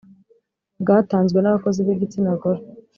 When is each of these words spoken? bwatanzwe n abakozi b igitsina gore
bwatanzwe 0.81 1.37
n 1.41 1.47
abakozi 1.51 1.79
b 1.85 1.87
igitsina 1.95 2.31
gore 2.41 2.61